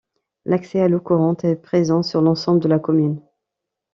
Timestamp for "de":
2.59-2.67